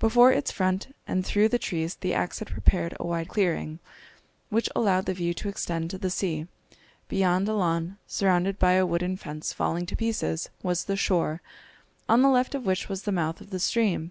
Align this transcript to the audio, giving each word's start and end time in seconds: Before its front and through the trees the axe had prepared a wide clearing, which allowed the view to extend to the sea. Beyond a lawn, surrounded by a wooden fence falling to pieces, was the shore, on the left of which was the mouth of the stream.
Before 0.00 0.32
its 0.32 0.50
front 0.50 0.92
and 1.06 1.24
through 1.24 1.50
the 1.50 1.56
trees 1.60 1.94
the 1.94 2.12
axe 2.12 2.40
had 2.40 2.48
prepared 2.50 2.96
a 2.98 3.06
wide 3.06 3.28
clearing, 3.28 3.78
which 4.50 4.68
allowed 4.74 5.06
the 5.06 5.14
view 5.14 5.32
to 5.34 5.48
extend 5.48 5.88
to 5.90 5.98
the 5.98 6.10
sea. 6.10 6.48
Beyond 7.08 7.48
a 7.48 7.54
lawn, 7.54 7.96
surrounded 8.08 8.58
by 8.58 8.72
a 8.72 8.84
wooden 8.84 9.16
fence 9.16 9.52
falling 9.52 9.86
to 9.86 9.94
pieces, 9.94 10.48
was 10.64 10.86
the 10.86 10.96
shore, 10.96 11.42
on 12.08 12.22
the 12.22 12.28
left 12.28 12.56
of 12.56 12.66
which 12.66 12.88
was 12.88 13.02
the 13.04 13.12
mouth 13.12 13.40
of 13.40 13.50
the 13.50 13.60
stream. 13.60 14.10